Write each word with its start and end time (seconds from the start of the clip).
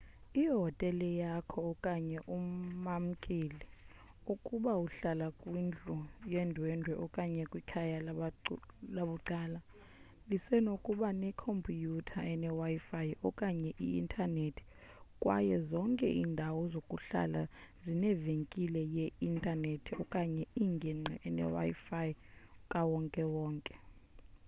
ihotele 0.43 1.07
yakho 1.21 1.57
okanye 1.71 2.17
umamkeli 2.37 3.65
ukuba 4.33 4.71
uhlala 4.85 5.27
kwindlu 5.39 5.95
yendwendwe 6.31 6.93
okanye 7.05 7.43
kwikhaya 7.51 7.97
labucala 8.95 9.59
lisenokuba 10.29 11.07
ne 11.21 11.29
compyutha 11.41 12.19
ene 12.33 12.49
wifi 12.59 13.07
okanye 13.27 13.69
i 13.85 13.87
intaneti 13.99 14.63
kwaye 15.21 15.55
zonke 15.69 16.07
indawo 16.23 16.61
zokuhlala 16.73 17.41
zinevenkile 17.85 18.81
ye 18.95 19.05
intaneti 19.29 19.91
okanye 20.01 20.43
ingingqi 20.63 21.15
ene 21.27 21.43
wifi 21.55 22.07
kawonke 22.71 23.23
wonke 23.35 23.73